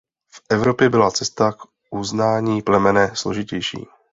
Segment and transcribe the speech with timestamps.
[0.33, 3.87] V Evropě byla cesta k uznání plemene složitější.